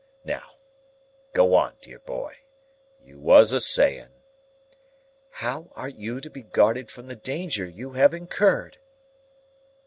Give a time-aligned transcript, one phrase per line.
[0.23, 0.55] Now,
[1.35, 2.37] go on, dear boy.
[3.03, 4.09] You was a saying—"
[5.29, 8.79] "How are you to be guarded from the danger you have incurred?"